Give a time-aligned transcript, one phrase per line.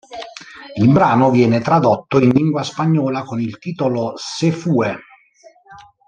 [0.77, 4.97] Il brano viene tradotto in lingua spagnola con il titolo "Se fue".